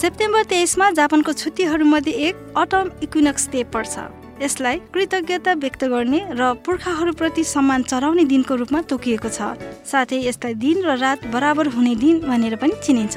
September 0.00 0.44
तेइसमा 0.50 0.90
जापानको 0.90 1.32
छुट्टीहरूमध्ये 1.32 2.12
एक 2.26 2.36
अटम 2.56 2.90
इक्विनक्स 3.02 3.48
डे 3.52 3.62
पर्छ। 3.68 3.98
यसलाई 4.42 4.78
कृतज्ञता 4.94 5.52
व्यक्त 5.54 5.84
गर्ने 5.84 6.20
र 6.32 6.52
पुर्खाहरूप्रति 6.64 7.44
सम्मान 7.44 7.82
चढाउने 7.82 8.24
दिनको 8.24 8.54
रूपमा 8.56 8.80
तोकिएको 8.88 9.28
छ। 9.28 9.60
साथै 9.84 10.20
यसलाई 10.24 10.54
दिन 10.56 10.80
र 10.80 10.96
रात 10.96 11.26
बराबर 11.28 11.66
हुने 11.76 11.94
दिन 12.00 12.20
भनेर 12.24 12.56
पनि 12.56 12.80
चिनिन्छ। 12.80 13.16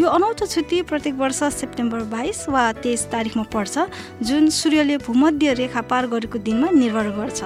यो 0.00 0.06
अनौठो 0.06 0.46
छुट्टी 0.46 0.82
प्रत्येक 0.84 1.14
वर्ष 1.16 1.42
सेप्टेम्बर 1.54 2.04
बाइस 2.12 2.44
वा 2.48 2.64
तेइस 2.84 3.06
तारिकमा 3.08 3.44
पर्छ 3.48 3.88
जुन 4.20 4.52
सूर्यले 4.52 4.96
भूमध्य 5.08 5.54
रेखा 5.54 5.80
पार 5.88 6.12
गरेको 6.12 6.38
दिनमा 6.44 6.68
निर्भर 6.76 7.08
गर्छ। 7.16 7.40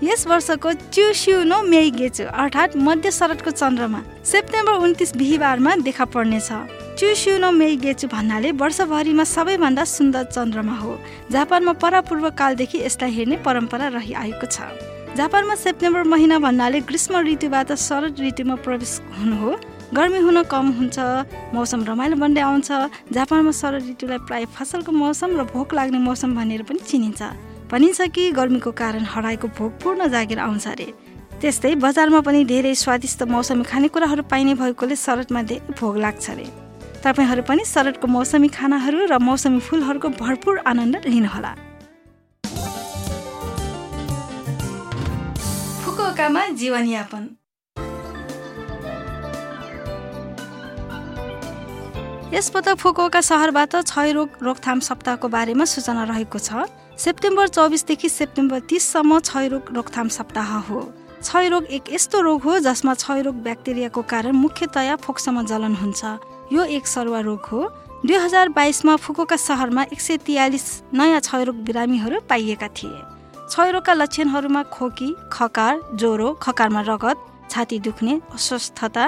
यस 0.00 0.26
वर्षको 0.26 0.72
च्युस्युनो 0.96 1.62
मेई 1.68 1.90
गेचु 1.92 2.24
अर्थात् 2.24 2.80
मध्य 2.80 3.10
शरदको 3.12 3.50
चन्द्रमा 3.52 4.02
सेप्टेम्बर 4.24 4.74
उन्तिस 4.80 5.16
बिहिबारमा 5.16 5.76
देखा 5.84 6.04
पर्नेछ। 6.08 6.52
च्युस्युनो 6.98 7.50
मेई 7.52 7.76
गेचु 7.78 8.06
भन्नाले 8.10 8.50
वर्षभरिमा 8.58 9.24
सबैभन्दा 9.24 9.82
सुन्दर 9.86 10.24
चन्द्रमा 10.34 10.74
हो। 10.74 10.98
जापानमा 11.30 11.72
परापूर्व 11.78 12.28
कालदेखि 12.34 12.78
यसलाई 12.78 13.12
हेर्ने 13.14 13.36
परम्परा 13.46 13.88
रहिआएको 13.94 14.46
छ। 14.50 14.66
जापानमा 15.14 15.54
सेप्टेम्बर 15.54 16.02
महिना 16.02 16.38
भन्नाले 16.42 16.80
ग्रीष्म 16.90 17.22
ऋतुबाट 17.22 17.72
शरद 17.78 18.18
ऋतुमा 18.18 18.54
प्रवेश 18.66 18.98
हुनु 19.14 19.36
हो। 19.38 19.50
गर्मी 19.94 20.18
हुन 20.18 20.42
कम 20.50 20.66
हुन्छ 20.74 20.98
मौसम 21.54 21.84
रमाइलो 21.86 22.16
बन्दै 22.18 22.42
आउँछ। 22.42 22.70
जापानमा 23.14 23.52
शरद 23.54 23.86
ऋतुलाई 23.94 24.18
प्राय 24.26 24.44
फसलको 24.58 24.90
मौसम 24.90 25.38
र 25.38 25.46
भोक 25.54 25.74
लाग्ने 25.78 25.98
मौसम 26.02 26.34
भनेर 26.34 26.62
पनि 26.66 26.82
चिनिन्छ। 26.82 27.22
भनिन्छ 27.70 28.10
कि 28.10 28.30
गर्मीको 28.34 28.70
कारण 28.74 29.06
हराएको 29.06 29.54
भोक 29.54 29.72
पूर्ण 29.78 30.10
जागेर 30.10 30.38
आउँछ 30.42 30.66
अरे। 30.66 30.92
त्यस्तै 31.38 31.74
बजारमा 31.78 32.20
पनि 32.26 32.44
धेरै 32.44 32.74
स्वादिष्ट 32.74 33.22
मौसमी 33.30 33.62
खानेकुराहरू 33.70 34.22
पाइने 34.26 34.54
भएकोले 34.58 34.96
शरदमा 34.98 35.42
धेरै 35.46 35.78
भोग 35.78 35.96
लाग्छ 35.98 36.30
अरे। 36.30 36.66
तपाईँहरू 36.98 37.42
पनि 37.48 37.64
शरदको 37.64 38.06
मौसमी 38.08 38.48
खानाहरू 38.50 39.06
र 39.06 39.18
मौसमी 39.22 39.60
फुलहरूको 39.62 40.08
भरपुर 40.18 40.54
आनन्द 40.66 40.96
लिनुहोला। 41.06 41.52
फुकुओकामा 45.82 46.42
जीवनयापन। 46.60 47.22
फुकुओका 52.78 53.20
सहरबाट 53.20 53.74
क्षयरोग 53.88 54.28
रोकथाम 54.42 54.78
सप्ताहको 54.80 55.28
बारेमा 55.28 55.64
सूचना 55.64 56.02
रहेको 56.04 56.38
छ। 56.38 56.66
सेप्टेम्बर 56.98 57.46
चौबिसदेखि 57.48 58.08
सेप्टेम्बर 58.10 58.58
तिससम्म 58.68 59.18
क्षयरोग 59.20 59.64
रोकथाम 59.76 60.08
सप्ताह 60.10 60.50
हो। 60.68 60.80
क्षयरोग 61.22 61.64
एक 61.72 61.84
यस्तो 61.92 62.20
रोग 62.20 62.42
हो 62.42 62.58
जसमा 62.60 62.94
क्षयरोग 62.94 63.36
ब्याक्टेरियाको 63.42 64.02
कारण 64.02 64.32
मुख्यतया 64.36 64.96
फोक्सोमा 64.98 65.42
जलन 65.50 65.74
हुन्छ। 65.74 66.02
यो 66.52 66.64
एक 66.66 66.86
सरुवा 66.86 67.20
रोग 67.20 67.46
हो। 67.46 67.60
दुई 68.06 68.16
हजार 68.16 68.48
बाइसमा 68.48 68.96
फुकुका 68.96 69.36
सहरमा 69.38 69.82
एक 69.92 70.00
सय 70.00 70.16
तियालिस 70.26 70.66
नयाँ 70.94 71.20
क्षयरोग 71.20 71.56
बिरामीहरू 71.64 72.20
पाइएका 72.28 72.68
थिए। 72.70 73.00
क्षयरोगका 73.48 73.92
लक्षणहरूमा 73.94 74.62
खोकी 74.74 75.08
खकार 75.32 75.80
ज्वरो 75.94 76.32
खकारमा 76.42 76.80
रगत 76.88 77.24
छाती 77.50 77.78
दुख्ने 77.80 78.20
अस्वस्थता 78.34 79.04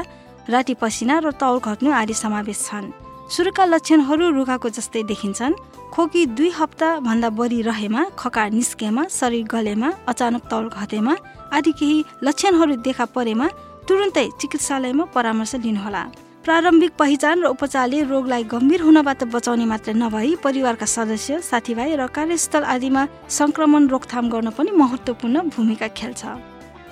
राति 0.51 0.75
पसिना 0.75 1.19
र 1.19 1.31
तौल 1.33 1.59
घट्नु 1.61 1.91
आदि 1.93 2.15
समावेश 2.15 2.61
छन्। 2.67 2.93
सुरुका 3.31 3.65
लक्षणहरू 3.65 4.31
रुखाको 4.31 4.69
जस्तै 4.69 5.03
देखिन्छन्। 5.07 5.55
खोकी 5.93 6.25
दुई 6.39 6.51
हप्ताभन्दा 6.51 7.29
बढी 7.31 7.61
रहेमा 7.63 8.03
खकार 8.19 8.51
निस्केमा 8.51 9.05
शरीर 9.11 9.47
गलेमा 9.47 9.91
अचानक 10.09 10.43
तौल 10.51 10.69
घटेमा 10.71 11.15
आदि 11.53 11.73
केही 11.73 12.05
लक्षणहरू 12.23 12.75
देखा 12.87 13.05
परेमा 13.15 13.47
तुरुन्तै 13.89 14.27
चिकित्सालयमा 14.41 15.05
परामर्श 15.15 15.55
लिनुहोला। 15.57 16.03
प्रारम्भिक 16.45 16.93
पहिचान 16.99 17.43
र 17.45 17.47
उपचारले 17.53 18.01
रोगलाई 18.09 18.45
गम्भीर 18.49 18.81
हुनबाट 18.81 19.25
बचाउने 19.29 19.65
मात्र 19.69 19.93
नभई 19.93 20.35
परिवारका 20.41 20.87
सदस्य 20.89 21.41
साथीभाइ 21.45 21.97
र 22.01 22.07
कार्यस्थल 22.09 22.65
आदिमा 22.65 23.03
संक्रमण 23.29 23.89
रोकथाम 23.93 24.31
गर्न 24.33 24.51
पनि 24.57 24.71
महत्त्वपूर्ण 24.73 25.37
भूमिका 25.53 25.89
खेल्छ। 25.93 26.23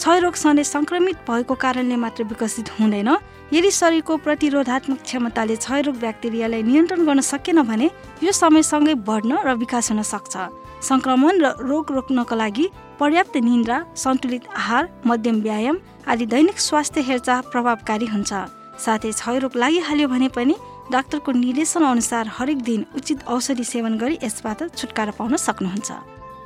क्षयरोग 0.04 0.34
सधैँ 0.36 0.64
सङ्क्रमित 0.64 1.16
भएको 1.24 1.54
कारणले 1.64 1.96
मात्र 1.96 2.24
विकसित 2.28 2.68
हुँदैन। 2.76 3.08
यदि 3.56 3.70
शरीरको 3.72 4.16
प्रतिरोधात्मक 4.20 5.00
क्षमताले 5.00 5.56
क्षयरोग 5.56 5.96
ब्याक्टेरियालाई 5.96 6.62
नियन्त्रण 6.68 7.06
गर्न 7.08 7.20
सकेन 7.24 7.62
भने 7.64 7.88
यो 8.20 8.32
समयसँगै 8.32 8.94
बढ्न 9.08 9.32
र 9.48 9.56
विकास 9.56 9.90
हुन 9.90 10.02
सक्छ। 10.04 10.36
सङ्क्रमण 10.84 11.34
र 11.40 11.46
रोग 11.64 11.96
रोक्नको 11.96 12.34
लागि 12.36 12.66
पर्याप्त 13.00 13.36
निन्द्रा 13.48 13.78
सन्तुलित 13.96 14.44
आहार 14.52 14.84
मध्यम 15.08 15.40
व्यायाम 15.40 15.76
आदि 16.04 16.26
दैनिक 16.36 16.58
स्वास्थ्य 16.60 17.00
हेरचाह 17.08 17.40
प्रभावकारी 17.48 18.06
हुन्छ। 18.12 18.57
साथै 18.84 19.10
क्षयरोग 19.12 19.56
लागिहाल्यो 19.56 20.08
भने 20.08 20.28
पनि 20.36 20.54
डाक्टरको 20.92 21.32
निर्देशन 21.34 21.82
अनुसार 21.84 22.28
हरेक 22.36 22.58
दिन 22.64 22.84
उचित 22.96 23.26
औषधि 23.28 23.64
सेवन 23.64 23.98
गरी 23.98 24.18
यसबाट 24.22 24.60
छुटकारा 24.76 25.12
पाउन 25.18 25.36
सक्नुहुन्छ। 25.36 25.88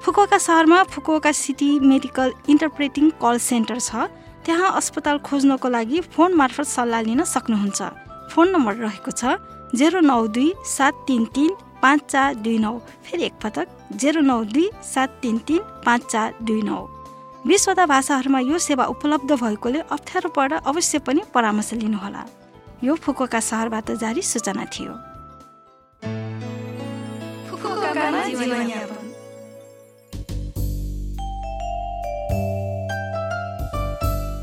फुकुका 0.05 0.39
सहरमा 0.39 0.83
Fukuoka 0.93 1.33
city 1.33 1.71
medical 1.81 2.33
interpreting 2.51 3.11
call 3.23 3.37
centre 3.39 3.79
छ। 3.81 4.09
त्यहाँ 4.45 4.71
अस्पताल 4.77 5.19
खोज्नको 5.23 5.69
लागि 5.69 6.01
फोन 6.13 6.35
मार्फत 6.35 6.67
सल्लाह 6.67 7.01
लिन 7.07 7.23
सक्नुहुन्छ। 7.25 7.81
फोन 8.33 8.47
नम्बर 8.51 8.75
रहेको 8.83 9.11
छ 9.13 9.39
जेरो 9.79 10.01
नौ 10.03 10.27
दुई 10.35 10.49
सात 10.67 10.95
तिन 11.07 11.25
तिन 11.35 11.51
पाँच 11.83 12.01
चार 12.11 12.35
दुई 12.43 12.59
नौ। 12.59 12.73
फेरि 13.05 13.23
एकपटक 13.25 13.67
जेरो 14.03 14.21
नौ 14.23 14.43
दुई 14.51 14.67
सात 14.85 15.19
तिन 15.23 15.39
तिन 15.47 15.61
पाँच 15.87 16.03
चार 16.11 16.35
दुई 16.43 16.63
नौ। 16.63 16.81
बिसवटा 17.47 17.85
भाषाहरूमा 17.87 18.41
यो 18.41 18.59
सेवा 18.59 18.85
उपलब्ध 18.87 19.33
भएकोले 19.35 19.81
अप्ठ्यारो 19.91 20.29
पर्दा 20.31 20.57
अवश्य 20.63 20.99
पनि 21.07 21.23
परामर्श 21.35 21.73
लिनुहोला। 21.75 22.23
यो 22.85 22.95
फुकुका 22.95 23.41
सहरबाट 23.41 23.91
जारी 23.99 24.23
सूचना 24.23 24.65
थियो। 24.71 24.95